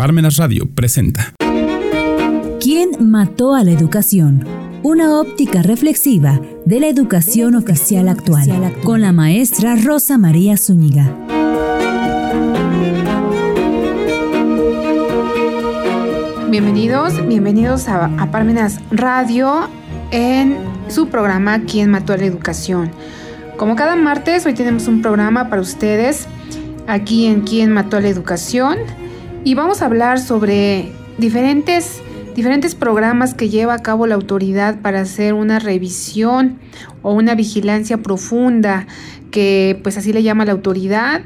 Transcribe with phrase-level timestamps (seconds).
[0.00, 1.34] Parmenas Radio presenta.
[2.58, 4.46] ¿Quién mató a la educación?
[4.82, 11.14] Una óptica reflexiva de la educación oficial actual, con la maestra Rosa María Zúñiga.
[16.48, 19.68] Bienvenidos, bienvenidos a, a Parmenas Radio
[20.12, 20.56] en
[20.88, 22.90] su programa ¿Quién mató a la educación?
[23.58, 26.26] Como cada martes, hoy tenemos un programa para ustedes
[26.86, 28.78] aquí en ¿Quién mató a la educación?
[29.42, 32.02] Y vamos a hablar sobre diferentes,
[32.34, 36.58] diferentes programas que lleva a cabo la autoridad para hacer una revisión
[37.02, 38.86] o una vigilancia profunda,
[39.30, 41.22] que pues así le llama la autoridad,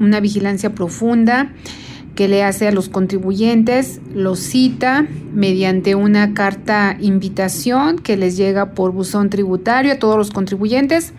[0.00, 1.52] una vigilancia profunda
[2.16, 8.70] que le hace a los contribuyentes, los cita mediante una carta invitación que les llega
[8.70, 11.12] por buzón tributario a todos los contribuyentes,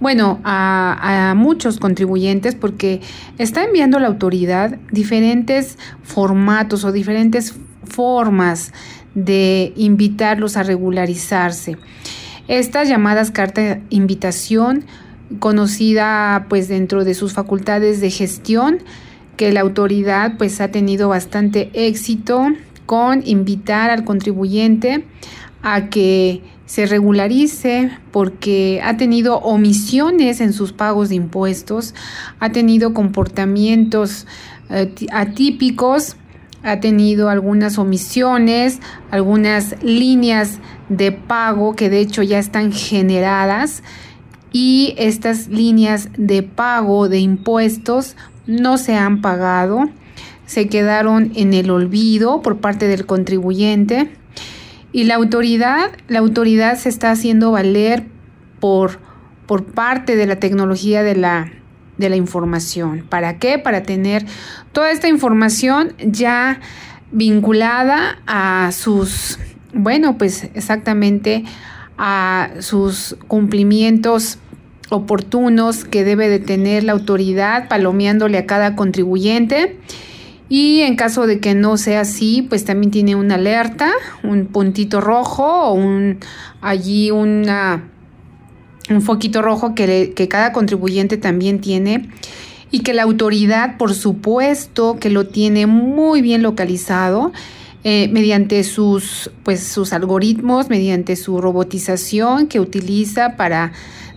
[0.00, 3.00] bueno, a, a muchos contribuyentes porque
[3.36, 7.54] está enviando la autoridad diferentes formatos o diferentes
[7.84, 8.72] formas
[9.14, 11.76] de invitarlos a regularizarse.
[12.48, 14.84] Estas llamadas carta invitación,
[15.38, 18.78] conocida pues dentro de sus facultades de gestión,
[19.38, 22.48] que la autoridad pues ha tenido bastante éxito
[22.84, 25.04] con invitar al contribuyente
[25.62, 31.94] a que se regularice porque ha tenido omisiones en sus pagos de impuestos,
[32.40, 34.26] ha tenido comportamientos
[34.70, 36.16] eh, atípicos,
[36.64, 38.80] ha tenido algunas omisiones,
[39.12, 43.84] algunas líneas de pago que de hecho ya están generadas
[44.52, 48.16] y estas líneas de pago de impuestos
[48.48, 49.88] no se han pagado,
[50.46, 54.10] se quedaron en el olvido por parte del contribuyente
[54.90, 58.06] y la autoridad, la autoridad se está haciendo valer
[58.58, 58.98] por,
[59.46, 61.52] por parte de la tecnología de la,
[61.98, 63.04] de la información.
[63.08, 63.58] ¿Para qué?
[63.58, 64.24] Para tener
[64.72, 66.60] toda esta información ya
[67.12, 69.38] vinculada a sus,
[69.74, 71.44] bueno, pues exactamente
[71.98, 74.38] a sus cumplimientos
[74.90, 79.78] oportunos que debe de tener la autoridad palomeándole a cada contribuyente.
[80.48, 83.90] Y en caso de que no sea así, pues también tiene una alerta,
[84.22, 86.18] un puntito rojo o un
[86.62, 87.84] allí una
[88.90, 92.08] un foquito rojo que, que cada contribuyente también tiene
[92.70, 97.32] y que la autoridad, por supuesto, que lo tiene muy bien localizado
[97.84, 103.72] eh, mediante sus, pues, sus algoritmos, mediante su robotización que utiliza para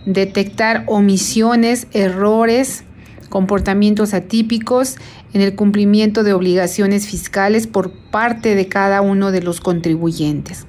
[0.06, 2.84] detectar omisiones, errores,
[3.28, 4.96] comportamientos atípicos
[5.32, 10.66] en el cumplimiento de obligaciones fiscales por parte de cada uno de los contribuyentes.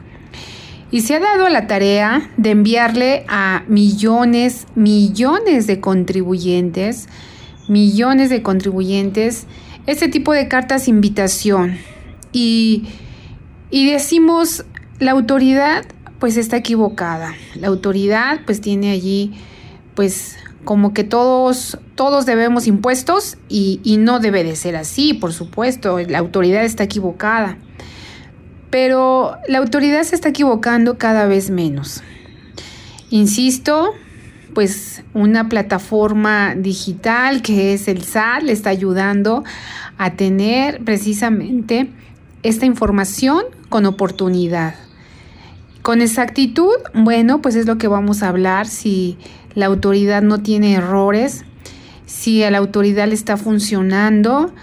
[0.89, 7.09] Y se ha dado la tarea de enviarle a millones, millones de contribuyentes,
[7.67, 9.47] millones de contribuyentes,
[9.87, 11.77] este tipo de cartas invitación.
[12.31, 12.87] Y,
[13.71, 14.65] y decimos,
[14.99, 15.83] la autoridad
[16.23, 17.35] pues está equivocada.
[17.53, 19.33] La autoridad pues tiene allí
[19.93, 25.33] pues como que todos, todos debemos impuestos y, y no debe de ser así, por
[25.33, 27.57] supuesto, la autoridad está equivocada.
[28.69, 32.03] Pero la autoridad se está equivocando cada vez menos.
[33.09, 33.91] Insisto,
[34.53, 39.43] pues una plataforma digital que es el SAT le está ayudando
[39.97, 41.91] a tener precisamente
[42.43, 44.82] esta información con oportunidad.
[45.83, 49.17] Con exactitud, bueno, pues es lo que vamos a hablar si
[49.53, 51.43] la autoridad no tiene errores,
[52.05, 54.53] si a la autoridad le está funcionando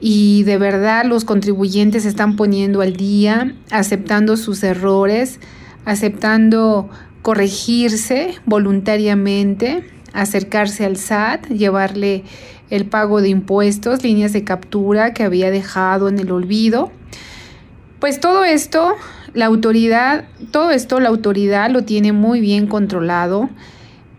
[0.00, 5.40] y de verdad los contribuyentes están poniendo al día, aceptando sus errores,
[5.86, 6.90] aceptando
[7.22, 9.82] corregirse voluntariamente,
[10.12, 12.22] acercarse al SAT, llevarle
[12.68, 16.92] el pago de impuestos, líneas de captura que había dejado en el olvido.
[17.98, 18.94] Pues todo esto
[19.34, 23.48] la autoridad, todo esto la autoridad lo tiene muy bien controlado,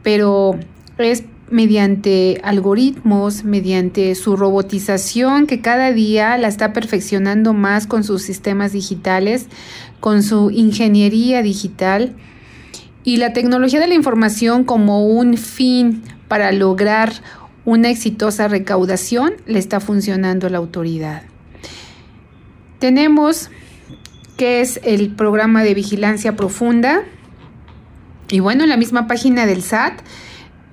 [0.03, 0.57] pero
[0.97, 8.21] es mediante algoritmos, mediante su robotización que cada día la está perfeccionando más con sus
[8.21, 9.47] sistemas digitales,
[10.00, 12.15] con su ingeniería digital
[13.03, 17.12] y la tecnología de la información como un fin para lograr
[17.65, 21.24] una exitosa recaudación le está funcionando a la autoridad.
[22.80, 23.50] Tenemos
[24.41, 27.03] que es el programa de vigilancia profunda.
[28.27, 30.01] Y bueno, en la misma página del SAT,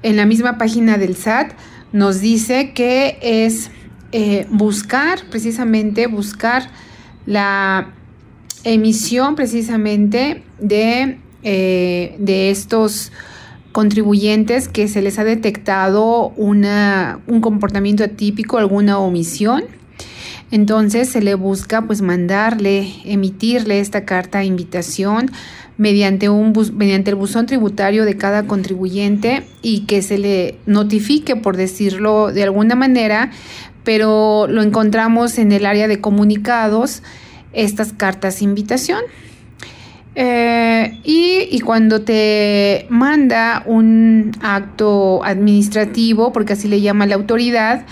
[0.02, 1.52] en la misma página del SAT
[1.92, 3.70] nos dice que es
[4.12, 6.70] eh, buscar, precisamente buscar
[7.26, 7.90] la
[8.64, 13.12] emisión precisamente de, eh, de estos
[13.72, 19.64] contribuyentes que se les ha detectado una, un comportamiento atípico, alguna omisión
[20.50, 25.30] Entonces se le busca pues mandarle, emitirle esta carta de invitación
[25.76, 31.56] mediante, un mediante el buzón tributario de cada contribuyente y que se le notifique, por
[31.56, 33.30] decirlo de alguna manera,
[33.84, 37.02] pero lo encontramos en el área de comunicados,
[37.52, 39.00] estas cartas de invitación.
[40.14, 47.86] Eh, y, cuando te manda un acto administrativo, porque así le llama la autoridad,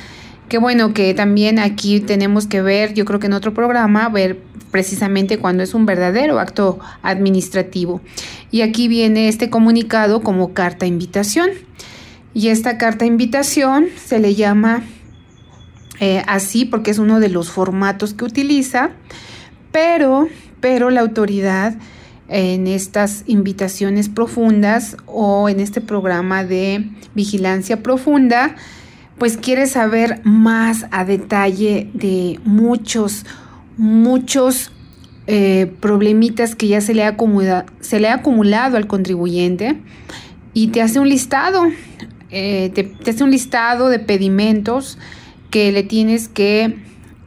[0.49, 4.41] que bueno, que también aquí tenemos que ver, yo creo que en otro programa, ver
[4.71, 8.01] precisamente cuando es un verdadero acto administrativo.
[8.51, 11.51] Y aquí viene este comunicado como carta invitación.
[12.35, 14.83] Y esta carta invitación se le llama
[16.01, 18.91] eh, así porque es uno de los formatos que utiliza,
[19.73, 20.29] pero,
[20.61, 21.75] pero la autoridad
[22.29, 28.57] en estas invitaciones profundas o en este programa de vigilancia profunda,
[29.19, 33.25] pues quiere saber más a detalle de muchos
[33.77, 34.71] muchos
[35.27, 37.17] eh, problemitas que ya se le, ha
[37.81, 39.77] se le ha acumulado al contribuyente
[40.55, 41.65] y te hace un listado,
[42.31, 44.99] eh, te, hace un listado de pedimentos
[45.51, 46.77] que le tienes que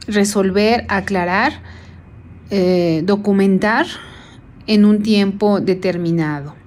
[0.06, 1.62] resolver, aclarar,
[2.50, 3.86] eh, documentar
[4.66, 6.59] en un tiempo determinado.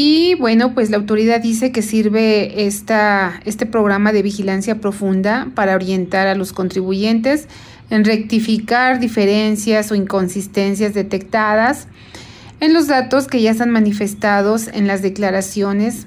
[0.00, 5.74] Y bueno, pues la autoridad dice que sirve esta, este programa de vigilancia profunda para
[5.74, 7.48] orientar a los contribuyentes
[7.90, 11.88] en rectificar diferencias o inconsistencias detectadas
[12.60, 16.06] en los datos que ya están manifestados en las declaraciones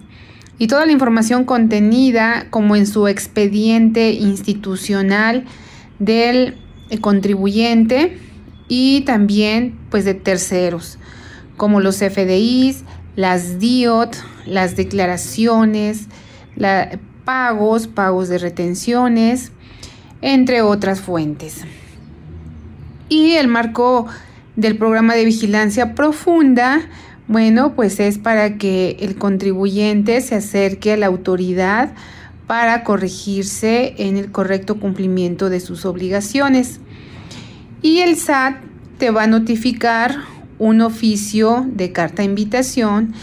[0.57, 5.43] y toda la información contenida como en su expediente institucional
[5.99, 6.55] del
[7.01, 8.17] contribuyente
[8.69, 10.97] y también pues de terceros
[11.57, 12.85] como los FDIs,
[13.15, 14.15] las DIOT,
[14.45, 16.07] las declaraciones,
[17.25, 19.51] pagos, pagos de retenciones,
[20.21, 21.61] entre otras fuentes.
[23.09, 24.07] Y el marco
[24.55, 26.81] del programa de vigilancia profunda,
[27.27, 31.93] bueno, pues es para que el contribuyente se acerque a la autoridad
[32.47, 36.79] para corregirse en el correcto cumplimiento de sus obligaciones.
[37.81, 38.57] Y el SAT
[38.97, 40.17] te va a notificar
[40.61, 43.15] un oficio de carta invitación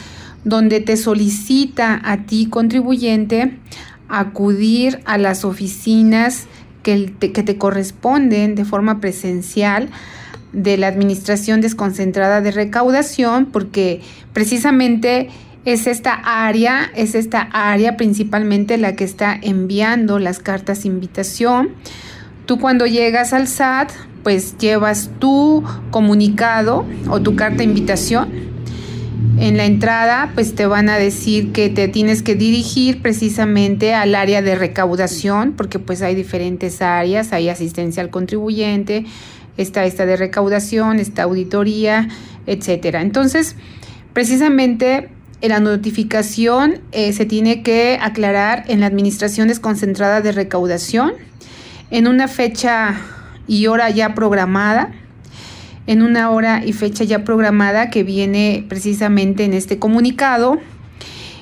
[0.42, 3.58] donde te solicita a ti contribuyente
[4.08, 6.46] acudir a las oficinas
[6.82, 9.88] que te, corresponden de forma presencial
[10.52, 14.00] de la Administración Desconcentrada de Recaudación, porque
[14.32, 15.28] precisamente
[15.64, 21.70] es esta área, es esta área principalmente la que está enviando las cartas invitación.
[22.48, 23.90] Tú cuando llegas al SAT,
[24.22, 28.30] pues llevas tu comunicado o tu carta de invitación
[29.38, 34.14] en la entrada, pues te van a decir que te tienes que dirigir precisamente al
[34.14, 39.04] área de recaudación, porque pues hay diferentes áreas, hay asistencia al contribuyente,
[39.58, 42.08] está esta de recaudación, está auditoría,
[42.46, 43.02] etcétera.
[43.02, 43.56] Entonces,
[44.14, 45.10] precisamente
[45.42, 51.12] en la notificación eh, se tiene que aclarar en la administración desconcentrada de recaudación
[51.90, 53.00] en una fecha
[53.46, 54.92] y hora ya programada
[55.88, 60.58] en una hora y fecha ya programada que viene precisamente en este comunicado.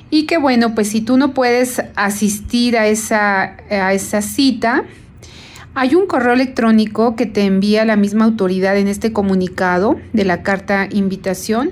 [0.09, 4.85] Y que bueno, pues si tú no puedes asistir a esa, a esa cita,
[5.75, 10.43] hay un correo electrónico que te envía la misma autoridad en este comunicado de la
[10.43, 11.71] carta invitación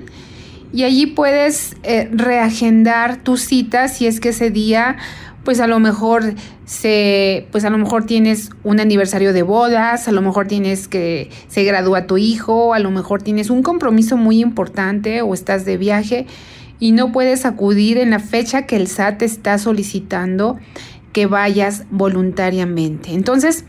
[0.76, 4.96] y allí puedes eh, reagendar tu cita si es que ese día
[5.46, 6.34] pues a lo mejor
[6.64, 11.30] se, pues a lo mejor tienes un aniversario de bodas, a lo mejor tienes que
[11.46, 15.76] se gradúa tu hijo, a lo mejor tienes un compromiso muy importante o estás de
[15.76, 16.26] viaje
[16.80, 20.58] y no puedes acudir en la fecha que el SAT está solicitando
[21.12, 23.14] que vayas voluntariamente.
[23.14, 23.64] Entonces,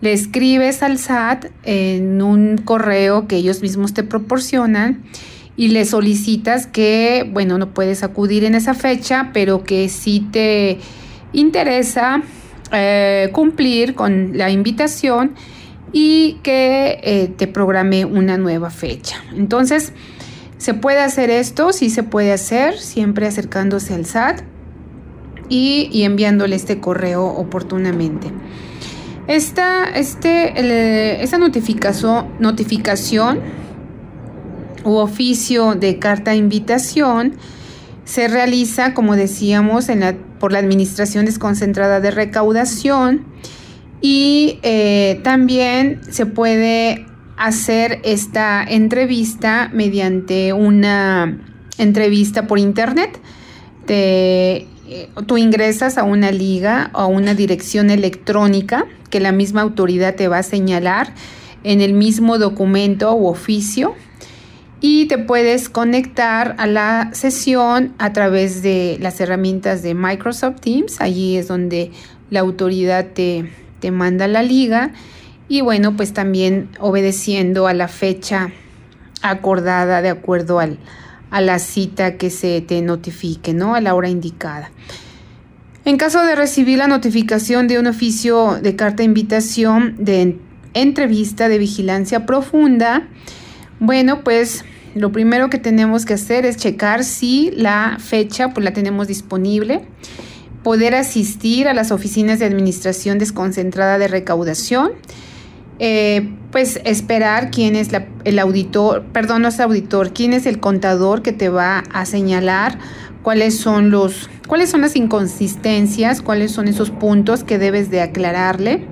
[0.00, 5.04] le escribes al SAT en un correo que ellos mismos te proporcionan
[5.56, 10.80] y le solicitas que, bueno, no puedes acudir en esa fecha, pero que sí te
[11.34, 12.22] interesa
[12.72, 15.34] eh, cumplir con la invitación
[15.92, 19.16] y que eh, te programe una nueva fecha.
[19.36, 19.92] Entonces,
[20.58, 21.72] ¿se puede hacer esto?
[21.72, 24.42] Sí se puede hacer, siempre acercándose al SAT
[25.48, 28.28] y, enviándole este correo oportunamente.
[29.28, 30.54] Esta, este,
[31.38, 33.40] notificación, notificación
[34.84, 37.34] u oficio de carta invitación
[38.04, 43.24] se realiza, como decíamos, en la por la Administración Desconcentrada de Recaudación
[44.02, 47.06] y eh, también se puede
[47.38, 51.38] hacer esta entrevista mediante una
[51.78, 53.18] entrevista por internet.
[53.86, 59.62] Te, eh, tú ingresas a una liga o a una dirección electrónica que la misma
[59.62, 61.14] autoridad te va a señalar
[61.62, 63.94] en el mismo documento u oficio
[64.86, 71.00] y te puedes conectar a la sesión a través de las herramientas de Microsoft Teams.
[71.00, 71.90] Allí es donde
[72.28, 73.50] la autoridad te,
[73.80, 74.92] te manda la liga
[75.48, 78.52] y bueno, pues también obedeciendo a la fecha
[79.22, 80.76] acordada de acuerdo al,
[81.30, 83.74] a la cita que se te notifique, ¿no?
[83.74, 84.70] A la hora indicada.
[85.86, 90.36] En caso de recibir la notificación de un oficio de carta de invitación de
[90.74, 93.08] entrevista de vigilancia profunda,
[93.80, 94.62] bueno, pues
[94.94, 99.82] lo primero que tenemos que hacer es checar si la fecha pues la tenemos disponible,
[100.62, 104.92] poder asistir a las oficinas de administración desconcentrada de recaudación,
[105.78, 107.90] eh, pues esperar quién es
[108.24, 112.78] el auditor, perdón, no es auditor, quién es el contador que te va a señalar
[113.22, 118.86] cuáles son los, cuáles son las inconsistencias, cuáles son esos puntos que debes de aclararle.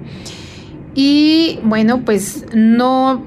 [0.94, 3.23] Y bueno, pues no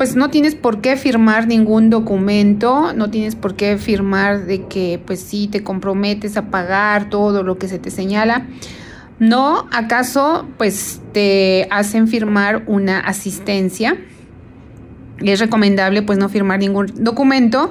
[0.00, 4.98] pues no tienes por qué firmar ningún documento, no tienes por qué firmar de que
[5.04, 8.46] pues sí te comprometes a pagar todo lo que se te señala.
[9.18, 13.98] No, acaso pues te hacen firmar una asistencia.
[15.18, 17.70] Es recomendable pues no firmar ningún documento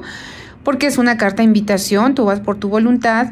[0.63, 3.31] porque es una carta de invitación, tú vas por tu voluntad,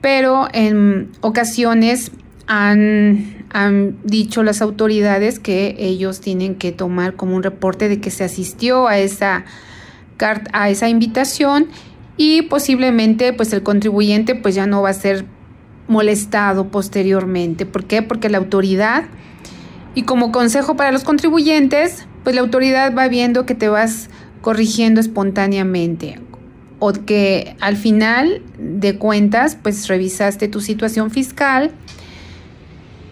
[0.00, 2.12] pero en ocasiones
[2.46, 8.10] han, han, dicho las autoridades que ellos tienen que tomar como un reporte de que
[8.10, 9.44] se asistió a esa,
[10.52, 11.68] a esa invitación
[12.16, 15.24] y posiblemente pues el contribuyente pues ya no va a ser
[15.86, 17.64] molestado posteriormente.
[17.64, 18.02] ¿Por qué?
[18.02, 19.04] Porque la autoridad
[19.94, 24.10] y como consejo para los contribuyentes pues la autoridad va viendo que te vas
[24.42, 26.20] corrigiendo espontáneamente
[26.78, 31.72] o que al final de cuentas pues revisaste tu situación fiscal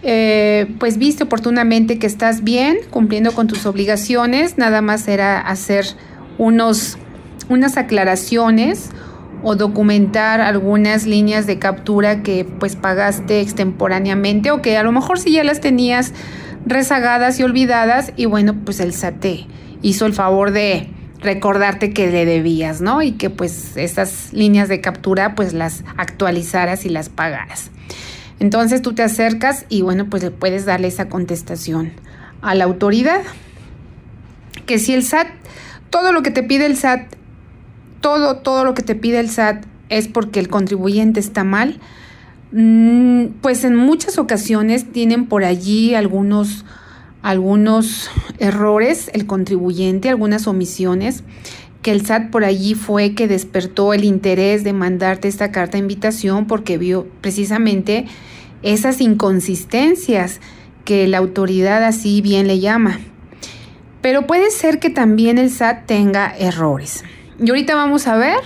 [0.08, 5.84] eh, pues viste oportunamente que estás bien, cumpliendo con tus obligaciones, nada más era hacer
[6.38, 6.96] unos,
[7.48, 8.90] unas aclaraciones
[9.42, 15.18] o documentar algunas líneas de captura que pues pagaste extemporáneamente o que a lo mejor
[15.18, 16.12] si ya las tenías
[16.64, 19.26] rezagadas y olvidadas y bueno pues el SAT
[19.82, 20.88] hizo el favor de
[21.20, 23.02] recordarte que le debías, ¿no?
[23.02, 27.72] Y que pues esas líneas de captura pues las actualizaras y las pagaras.
[28.38, 31.92] Entonces tú te acercas y bueno, pues le puedes darle esa contestación
[32.42, 33.22] a la autoridad.
[34.66, 35.28] Que si el SAT,
[35.90, 37.14] todo lo que te pide el SAT,
[38.00, 41.78] todo, todo lo que te pide el SAT es porque el contribuyente está mal,
[42.52, 46.64] mm, pues en muchas ocasiones tienen por allí algunos,
[47.22, 51.22] algunos errores el contribuyente, algunas omisiones
[51.86, 55.82] que el SAT por allí fue que despertó el interés de mandarte esta carta de
[55.82, 58.06] invitación porque vio precisamente
[58.64, 60.40] esas inconsistencias
[60.84, 62.98] que la autoridad así bien le llama.
[64.02, 67.04] Pero puede ser que también el SAT tenga errores.
[67.38, 68.40] Y ahorita vamos a ver,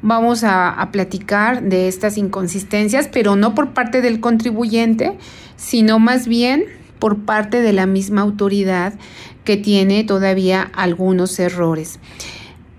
[0.00, 5.18] vamos a, a, platicar de estas inconsistencias, pero no por parte del contribuyente,
[5.56, 6.66] sino más bien
[7.00, 8.94] por parte de la misma autoridad
[9.42, 11.98] que tiene todavía algunos errores.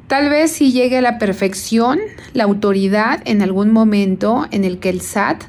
[0.08, 2.00] Tal vez si llegue a la perfección
[2.34, 5.44] la autoridad en algún momento en el que el SAT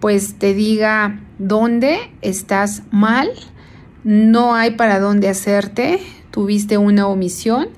[0.00, 3.30] pues te diga dónde estás mal,
[4.02, 6.00] no hay para dónde hacerte,
[6.32, 7.68] tuviste una omisión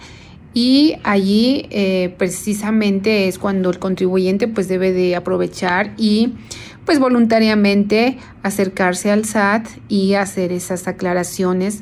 [0.55, 6.33] y allí eh, precisamente es cuando el contribuyente pues debe de aprovechar y
[6.87, 11.81] pues voluntariamente acercarse al SAT y hacer esas aclaraciones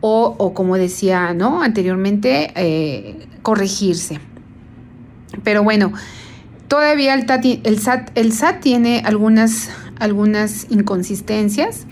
[0.00, 1.62] o, como decía ¿no?
[1.62, 4.20] anteriormente, eh, corregirse.
[5.44, 5.92] Pero bueno,
[6.68, 7.26] todavía el,
[7.64, 11.86] el, SAT, el SAT tiene algunas, algunas inconsistencias.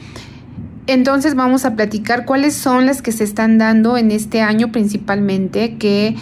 [0.87, 5.77] Entonces vamos a platicar cuáles son las que se están dando en este año principalmente,
[5.77, 6.17] que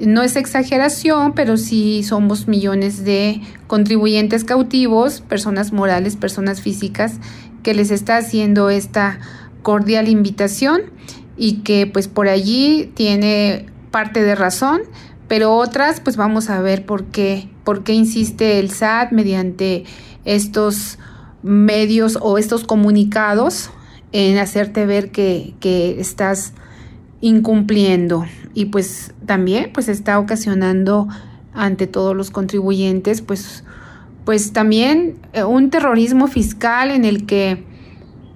[0.00, 7.18] no es exageración, pero sí somos millones de contribuyentes cautivos, personas morales, personas físicas,
[7.62, 9.20] que les está haciendo esta
[9.62, 10.80] cordial invitación
[11.40, 14.82] y que pues por allí tiene parte de razón,
[15.26, 19.84] pero otras pues vamos a ver por qué, por qué insiste el SAT mediante
[20.26, 20.98] estos
[21.42, 23.70] medios o estos comunicados
[24.12, 26.52] en hacerte ver que, que estás
[27.22, 28.26] incumpliendo.
[28.52, 31.08] Y pues también pues está ocasionando
[31.54, 33.64] ante todos los contribuyentes pues
[34.26, 37.64] pues también eh, un terrorismo fiscal en el que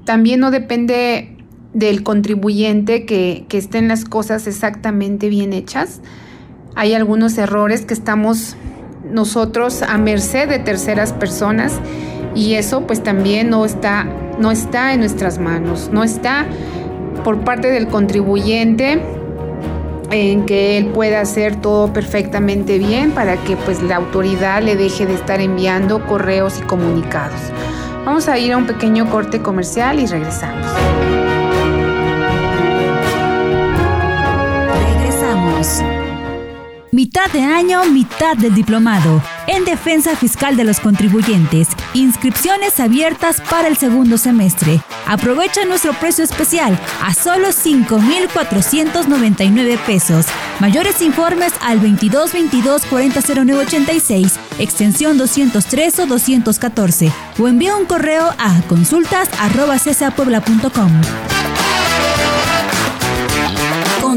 [0.06, 1.33] también no depende
[1.74, 6.00] del contribuyente que, que estén las cosas exactamente bien hechas.
[6.74, 8.56] Hay algunos errores que estamos
[9.10, 11.78] nosotros a merced de terceras personas
[12.34, 14.06] Y eso pues también no está,
[14.40, 16.46] no está en nuestras manos, no está
[17.22, 19.00] por parte del contribuyente
[20.10, 25.06] en que él pueda hacer todo perfectamente bien para que pues la autoridad le deje
[25.06, 27.40] de estar enviando correos y comunicados.
[28.04, 31.23] Vamos a ir a un pequeño corte comercial y regresamos.
[36.92, 39.20] Mitad de año, mitad del diplomado.
[39.46, 41.68] En defensa fiscal de los contribuyentes.
[41.92, 44.80] Inscripciones abiertas para el segundo semestre.
[45.06, 50.26] Aprovecha nuestro precio especial a solo 5,499 pesos.
[50.60, 57.10] Mayores informes al 22 22 40 0986, extensión 203 o 214.
[57.38, 59.78] O envía un correo a consultas arroba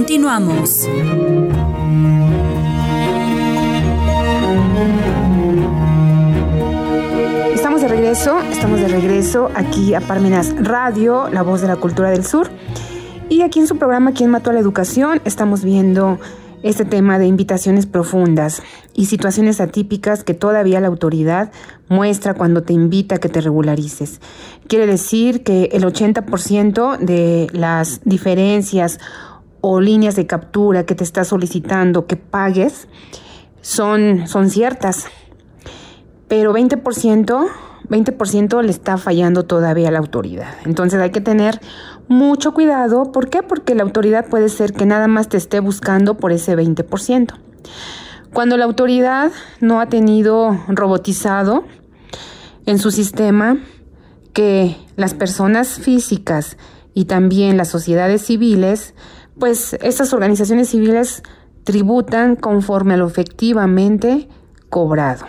[0.07, 0.87] Continuamos.
[7.53, 12.09] Estamos de regreso, estamos de regreso aquí a Parmenas Radio, la voz de la cultura
[12.09, 12.49] del sur.
[13.27, 15.19] Y aquí en su programa ¿Quién mató a la educación?
[15.25, 16.17] estamos viendo
[16.63, 21.51] este tema de invitaciones profundas y situaciones atípicas que todavía la autoridad
[21.89, 24.21] muestra cuando te invita a que te regularices.
[24.67, 28.99] Quiere decir que el 80% de las diferencias
[29.61, 32.87] o líneas de captura que te está solicitando que pagues
[33.61, 35.07] son, son ciertas,
[36.27, 37.47] pero 20%,
[37.89, 40.53] 20% le está fallando todavía a la autoridad.
[40.65, 41.59] Entonces hay que tener
[42.07, 43.11] mucho cuidado.
[43.11, 43.43] ¿Por qué?
[43.43, 47.33] Porque la autoridad puede ser que nada más te esté buscando por ese 20%.
[48.33, 51.63] Cuando la autoridad no ha tenido robotizado
[52.65, 53.57] en su sistema
[54.33, 56.57] que las personas físicas
[56.93, 58.93] y también las sociedades civiles,
[59.39, 61.23] pues estas organizaciones civiles
[61.63, 64.27] tributan conforme a lo efectivamente
[64.69, 65.25] cobrado.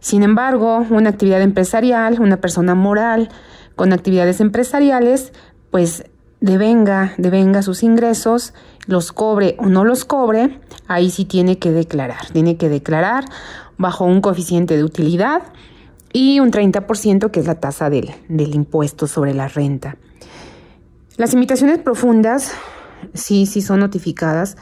[0.00, 3.28] Sin embargo, una actividad empresarial, una persona moral
[3.76, 5.32] con actividades empresariales,
[5.70, 6.04] pues
[6.40, 8.52] devenga, devenga sus ingresos,
[8.86, 12.26] los cobre o no los cobre, ahí sí tiene que declarar.
[12.32, 13.24] Tiene que declarar
[13.78, 15.42] bajo un coeficiente de utilidad
[16.12, 19.96] y un 30% que es la tasa del, del impuesto sobre la renta.
[21.16, 22.52] Las invitaciones profundas
[23.12, 24.56] sí, sí son notificadas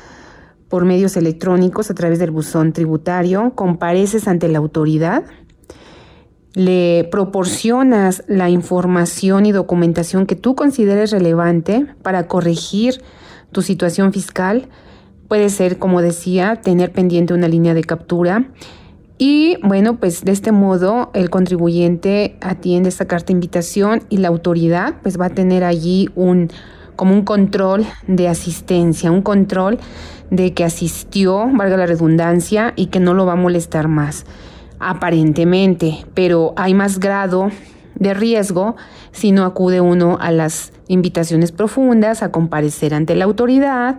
[0.69, 5.25] por medios electrónicos a través del buzón tributario, compareces ante la autoridad,
[6.55, 13.03] le proporcionas la información y documentación que tú consideres relevante para corregir
[13.53, 14.69] tu situación fiscal.
[15.29, 18.49] Puede ser, como decía, tener pendiente una línea de captura.
[19.23, 24.29] Y bueno, pues de este modo el contribuyente atiende esta carta de invitación y la
[24.29, 26.49] autoridad pues va a tener allí un
[26.97, 29.79] como un control de asistencia, un control
[30.31, 34.25] de que asistió, valga la redundancia, y que no lo va a molestar más,
[34.79, 37.51] aparentemente, pero hay más grado
[37.97, 38.77] de riesgo
[39.13, 43.99] si no acude uno a las invitaciones profundas, a comparecer ante la autoridad.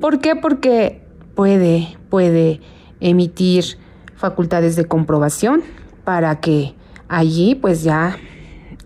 [0.00, 0.34] ¿Por qué?
[0.34, 1.02] Porque
[1.34, 2.60] puede, puede
[3.00, 3.76] emitir
[4.22, 5.62] facultades de comprobación
[6.04, 6.74] para que
[7.08, 8.16] allí pues ya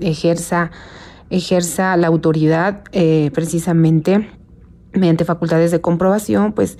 [0.00, 0.70] ejerza,
[1.28, 4.30] ejerza la autoridad eh, precisamente
[4.94, 6.78] mediante facultades de comprobación, pues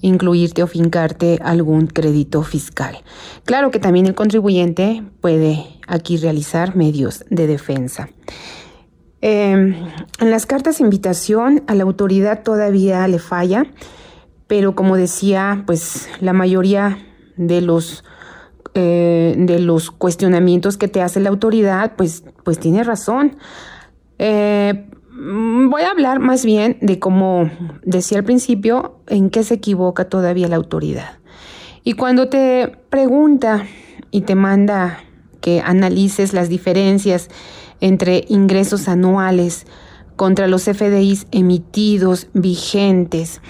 [0.00, 2.96] incluirte o fincarte algún crédito fiscal.
[3.44, 8.08] Claro que también el contribuyente puede aquí realizar medios de defensa.
[9.20, 9.74] Em,
[10.20, 13.66] en las cartas de invitación a la autoridad todavía le falla,
[14.46, 16.96] pero como decía, pues la mayoría
[17.38, 18.04] de los
[18.74, 23.38] eh, de los cuestionamientos que te hace la autoridad, pues, pues tiene razón.
[24.18, 27.50] Eh, Mm, voy a hablar más bien de cómo
[27.82, 31.18] decía al principio, en qué se equivoca todavía la autoridad.
[31.82, 33.66] Y cuando te pregunta
[34.12, 35.00] y te manda
[35.40, 37.30] que analices las diferencias
[37.80, 39.66] entre ingresos anuales
[40.14, 43.40] contra los FDIs emitidos vigentes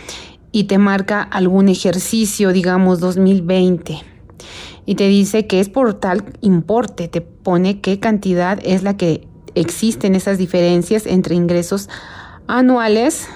[0.53, 4.01] y te marca algún ejercicio, digamos 2020,
[4.87, 9.29] y te dice que es por tal importe, te pone qué cantidad es la que
[9.55, 11.89] existen esas diferencias entre ingresos
[12.47, 13.29] anuales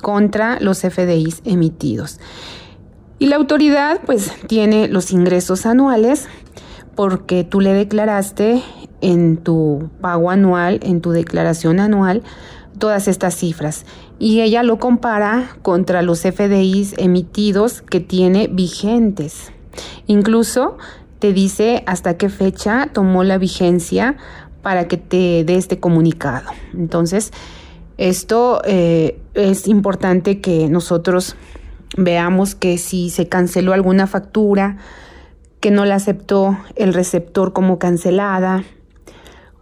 [0.00, 2.18] contra los FDIs emitidos.
[3.18, 6.26] Y la autoridad pues tiene los ingresos anuales
[6.96, 8.62] porque tú le declaraste
[9.00, 12.22] en tu pago anual, en tu declaración anual,
[12.78, 13.84] todas estas cifras.
[14.22, 19.50] Y ella lo compara contra los FDIs emitidos que tiene vigentes.
[20.06, 20.78] Incluso
[21.18, 24.16] te dice hasta qué fecha tomó la vigencia
[24.62, 26.52] para que te dé este comunicado.
[26.72, 27.32] Entonces,
[27.98, 31.34] esto eh, es importante que nosotros
[31.96, 34.76] veamos que si se canceló alguna factura,
[35.58, 38.62] que no la aceptó el receptor como cancelada,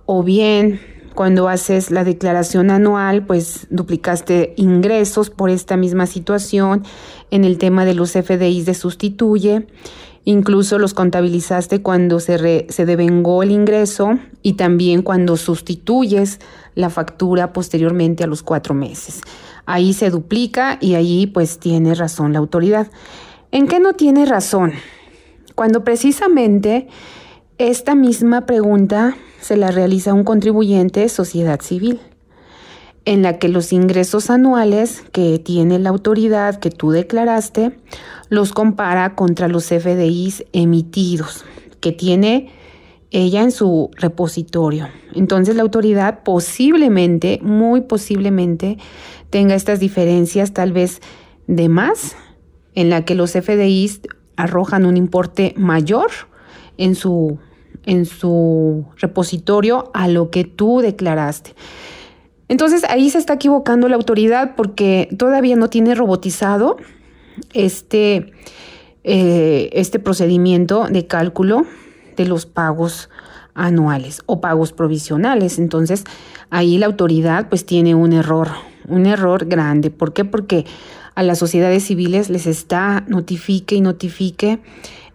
[0.05, 0.81] o bien
[1.21, 6.83] cuando haces la declaración anual, pues duplicaste ingresos por esta misma situación
[7.31, 9.67] en el tema de los FDIs de sustituye,
[10.25, 16.41] incluso los contabilizaste cuando se, se devengó el ingreso y también cuando sustituyes
[16.75, 19.21] la factura posteriormente a los cuatro meses.
[19.67, 22.91] Ahí se duplica y ahí pues tiene razón la autoridad.
[23.53, 24.73] ¿En qué no tiene razón?
[25.55, 26.89] Cuando precisamente
[27.61, 32.01] esta misma pregunta se la realiza un contribuyente sociedad civil,
[33.05, 37.77] en la que los ingresos anuales que tiene la autoridad que tú declaraste
[38.31, 41.45] los compara contra los FDIs emitidos
[41.81, 42.49] que tiene
[43.11, 44.89] ella en su repositorio.
[45.15, 48.79] Entonces la autoridad posiblemente, muy posiblemente,
[49.29, 51.03] tenga estas diferencias tal vez
[51.47, 52.17] de más,
[52.75, 54.01] en la que los FDIs
[54.37, 56.11] arrojan un importe mayor
[56.79, 57.39] en su,
[57.87, 61.55] en su repositorio a lo que tú declaraste.
[62.49, 66.77] Entonces ahí se está equivocando la autoridad porque todavía no tiene robotizado
[67.53, 68.33] este,
[69.05, 71.65] eh, este procedimiento de cálculo
[72.17, 73.09] de los pagos
[73.55, 75.59] anuales o pagos provisionales.
[75.59, 76.05] Entonces
[76.51, 78.49] ahí la autoridad pues tiene un error,
[78.89, 79.91] un error grande.
[79.91, 80.25] ¿Por qué?
[80.25, 80.67] Porque
[81.15, 84.59] a las sociedades civiles les está notifique y notifique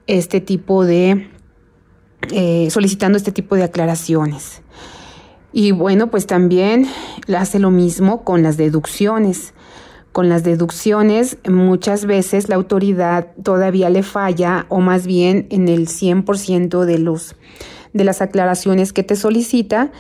[0.08, 1.30] este tipo de,
[2.32, 4.62] eh, solicitando este tipo de aclaraciones.
[5.52, 6.88] Y bueno, pues también
[7.36, 9.54] hace lo mismo con las deducciones.
[10.12, 15.88] Con las deducciones muchas veces la autoridad todavía le falla o más bien en el
[15.88, 17.36] 100% de, los,
[17.94, 19.92] de las aclaraciones que te solicita,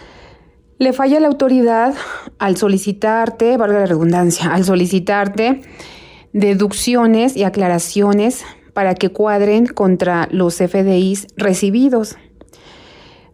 [0.77, 1.95] le falla la autoridad
[2.37, 5.61] al solicitarte, valga la redundancia, al solicitarte
[6.35, 8.43] deducciones y aclaraciones
[8.75, 12.17] para que cuadren contra los FDIs recibidos.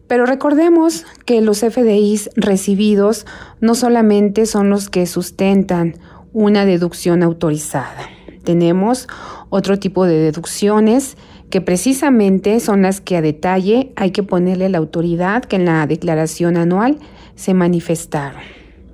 [0.06, 3.26] Pero recordemos que los FDIs recibidos
[3.60, 5.96] no solamente son los que sustentan
[6.32, 8.08] una deducción autorizada.
[8.44, 9.08] Tenemos
[9.50, 11.16] otro tipo de deducciones
[11.50, 15.84] que precisamente son las que a detalle hay que ponerle la autoridad que en la
[15.88, 16.98] declaración anual
[17.34, 18.42] se manifestaron.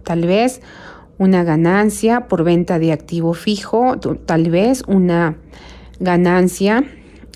[0.02, 0.62] Tal vez
[1.18, 5.36] una ganancia por venta de activo fijo, tal vez una
[6.00, 6.84] ganancia,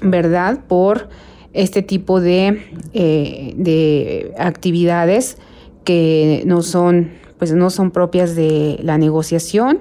[0.02, 0.60] ¿verdad?
[0.66, 1.08] Por
[1.52, 2.62] este tipo de,
[2.94, 5.38] eh, de actividades
[5.84, 9.80] que no son, pues no son propias de la negociación.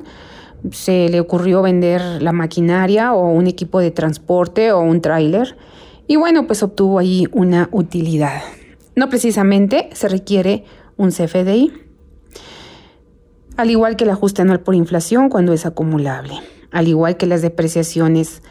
[0.72, 5.58] Se le ocurrió vender la maquinaria o un equipo de transporte o un tráiler
[6.08, 8.42] y bueno, pues obtuvo ahí una utilidad.
[8.96, 10.66] No precisamente se requiere
[10.98, 11.72] un CFDI
[13.58, 16.34] al igual que el ajuste anual por inflación cuando es acumulable,
[16.72, 18.42] al igual que las depreciaciones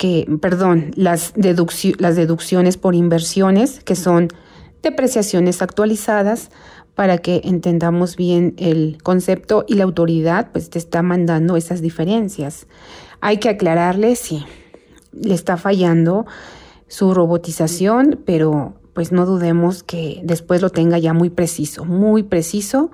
[0.00, 4.28] que, perdón, las, las deducciones por inversiones, que son
[4.82, 6.50] depreciaciones actualizadas,
[6.94, 12.66] para que entendamos bien el concepto y la autoridad pues te está mandando esas diferencias.
[13.20, 14.42] Hay que aclararle si
[15.12, 16.24] le está fallando
[16.88, 22.90] su robotización, pero pues no dudemos que después lo tenga ya muy preciso, muy preciso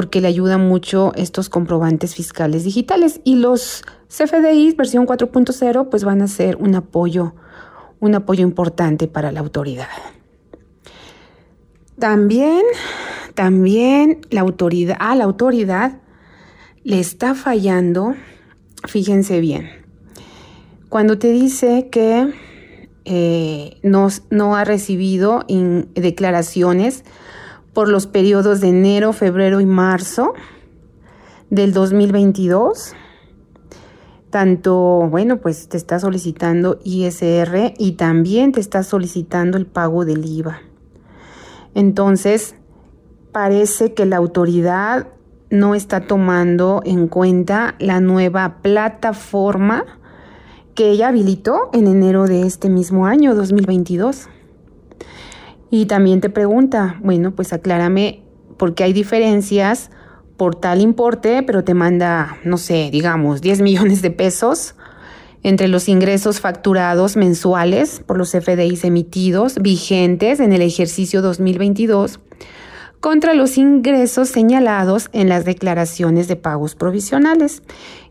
[0.00, 6.22] porque le ayudan mucho estos comprobantes fiscales digitales y los CFDIs versión 4.0 pues van
[6.22, 7.34] a ser un apoyo,
[7.98, 9.88] un apoyo importante para la autoridad.
[11.98, 12.62] También,
[13.34, 15.98] también la autoridad, a la autoridad
[16.82, 18.14] le está fallando,
[18.88, 19.68] fíjense bien,
[20.88, 22.32] cuando te dice que
[23.04, 25.44] eh, no, no, ha recibido
[25.94, 27.04] declaraciones
[27.72, 30.34] por los periodos de enero, febrero y marzo
[31.50, 32.94] del 2022.
[34.30, 40.24] Tanto, bueno, pues te está solicitando ISR y también te está solicitando el pago del
[40.24, 40.60] IVA.
[41.74, 42.54] Entonces,
[43.32, 45.08] parece que la autoridad
[45.50, 49.84] no está tomando en cuenta la nueva plataforma
[50.74, 54.28] que ella habilitó en enero de este mismo año, 2022.
[55.70, 58.22] Y también te pregunta, bueno, pues aclárame
[58.56, 59.90] por qué hay diferencias
[60.36, 64.74] por tal importe, pero te manda, no sé, digamos, 10 millones de pesos
[65.42, 72.20] entre los ingresos facturados mensuales por los FDIs emitidos vigentes en el ejercicio 2022
[73.00, 77.62] contra los ingresos señalados en las declaraciones de pagos provisionales.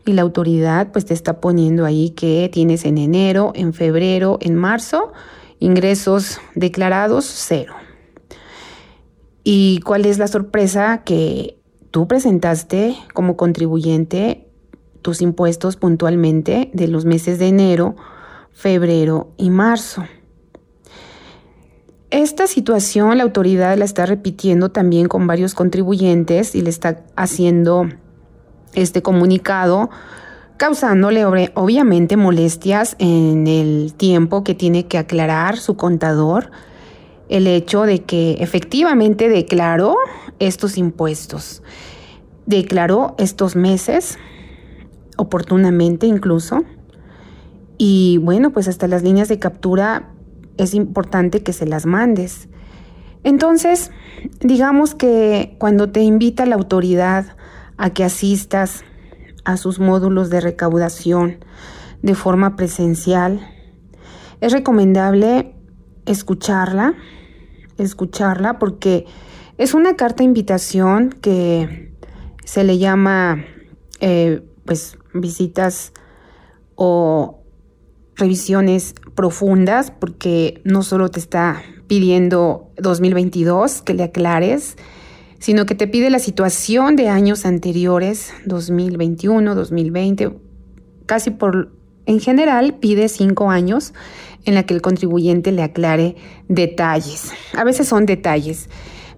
[0.04, 4.56] Y la autoridad pues te está poniendo ahí que tienes en enero, en febrero, en
[4.56, 5.12] marzo
[5.60, 7.74] Ingresos declarados, cero.
[9.44, 11.02] ¿Y cuál es la sorpresa?
[11.04, 14.48] Que tú presentaste como contribuyente
[15.02, 17.96] tus impuestos puntualmente de los meses de enero,
[18.52, 20.04] febrero y marzo.
[22.10, 27.88] esta situación la autoridad la está repitiendo también con varios contribuyentes y le está haciendo
[28.74, 29.90] este comunicado
[30.60, 36.50] causándole obviamente molestias en el tiempo que tiene que aclarar su contador
[37.30, 39.96] el hecho de que efectivamente declaró
[40.38, 41.62] estos impuestos,
[42.44, 44.18] declaró estos meses,
[45.16, 46.62] oportunamente incluso,
[47.78, 50.10] y bueno, pues hasta las líneas de captura
[50.58, 52.50] es importante que se las mandes.
[53.24, 53.92] Entonces,
[54.40, 57.34] digamos que cuando te invita la autoridad
[57.78, 58.84] a que asistas
[59.52, 61.44] a sus módulos de recaudación
[62.02, 63.40] de forma presencial,
[64.40, 65.54] es recomendable
[66.06, 66.94] escucharla,
[67.78, 69.06] escucharla porque
[69.58, 71.92] es una carta invitación que
[72.44, 73.44] se le llama
[74.00, 75.92] eh, pues visitas
[76.74, 77.42] o
[78.16, 84.76] revisiones profundas porque no solo te está pidiendo 2022 que le aclares,
[85.40, 90.36] sino que te pide la situación de años anteriores, 2021, 2020,
[91.06, 91.72] casi por,
[92.06, 93.94] en general pide cinco años
[94.44, 96.16] en la que el contribuyente le aclare
[96.48, 97.32] detalles.
[97.54, 98.68] A veces son detalles,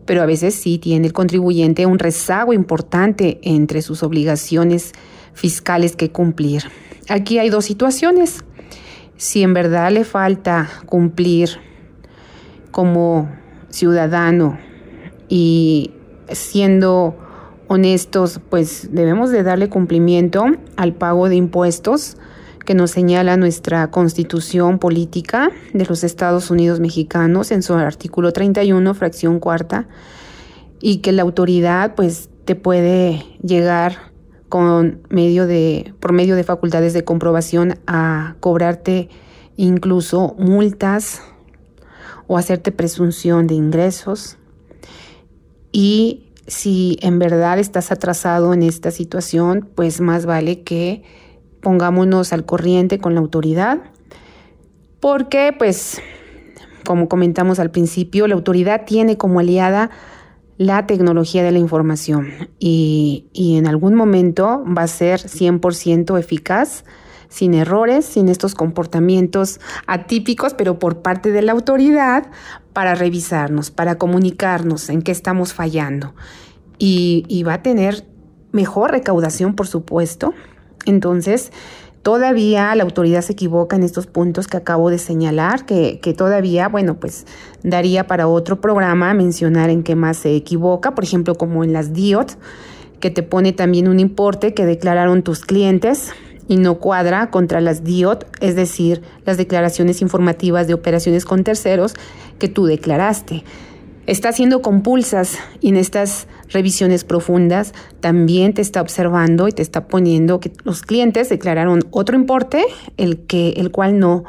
[0.06, 4.92] pero a veces sí tiene el contribuyente un rezago importante entre sus obligaciones
[5.35, 6.62] fiscales que cumplir.
[7.08, 8.44] Aquí hay dos situaciones.
[9.16, 11.50] Si en verdad le falta cumplir
[12.70, 13.28] como
[13.70, 14.58] ciudadano
[15.28, 15.92] y
[16.35, 17.16] siendo
[17.68, 20.45] honestos, pues debemos de darle cumplimiento
[20.77, 22.16] al pago de impuestos
[22.64, 28.95] que nos señala nuestra constitución política de los Estados Unidos mexicanos en su artículo 31,
[28.95, 29.88] fracción cuarta,
[30.81, 34.12] y que la autoridad pues te puede llegar
[34.49, 39.09] con medio de, por medio de facultades de comprobación a cobrarte
[39.57, 41.23] incluso multas
[42.27, 44.37] o hacerte presunción de ingresos.
[45.72, 51.02] Y si en verdad estás atrasado en esta situación, pues más vale que
[51.61, 53.78] pongámonos al corriente con la autoridad,
[55.00, 56.00] porque pues,
[56.85, 59.90] como comentamos al principio, la autoridad tiene como aliada
[60.58, 66.85] la tecnología de la información y, y en algún momento va a ser 100% eficaz,
[67.33, 72.27] sin errores, sin estos comportamientos atípicos, pero por parte de la autoridad
[72.73, 76.14] para revisarnos, para comunicarnos en qué estamos fallando.
[76.79, 78.05] Y, y va a tener
[78.53, 80.35] mejor recaudación, por supuesto,
[80.85, 81.53] entonces,
[82.03, 86.99] todavía la autoridad se equivoca en estos puntos que acabo de señalar, que, todavía, bueno,
[86.99, 87.27] pues
[87.62, 91.92] daría para otro programa mencionar en qué más se equivoca, por ejemplo, como en las
[91.92, 92.33] DIOT,
[93.01, 96.11] que te pone también un importe que declararon tus clientes
[96.48, 101.94] y no cuadra contra las DIOT, es decir, las declaraciones informativas de operaciones con terceros
[102.38, 103.44] que tú declaraste.
[104.07, 109.87] Está haciendo compulsas y en estas revisiones profundas también te está observando y te está
[109.87, 112.64] poniendo que los clientes declararon otro importe,
[112.96, 114.24] el, que, el cual no,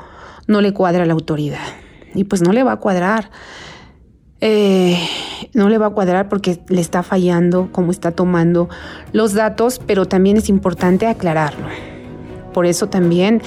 [0.47, 1.65] no le cuadra a la autoridad.
[2.13, 3.31] Y pues no le va a cuadrar.
[4.41, 4.99] Eh,
[5.53, 8.69] no le va a cuadrar porque le está fallando cómo está tomando
[9.11, 11.92] los datos, pero también es importante aclararlo.
[12.53, 13.41] Por eso también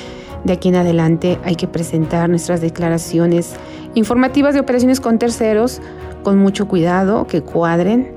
[0.44, 3.54] de aquí en adelante hay que presentar nuestras declaraciones
[3.94, 5.80] informativas de operaciones con terceros
[6.22, 8.12] con mucho cuidado, que cuadren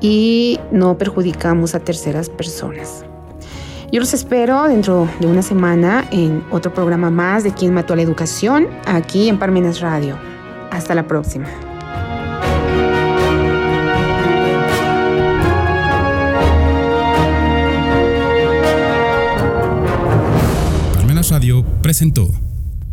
[0.00, 3.04] y no perjudicamos a terceras personas.
[3.90, 7.96] Yo los espero dentro de una semana en otro programa más de Quién Mató a
[7.96, 10.16] la Educación, aquí en Parmenas Radio.
[10.70, 11.48] Hasta la próxima.
[21.82, 22.28] Presentó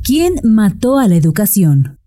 [0.01, 1.97] ¿Quién mató a la educación?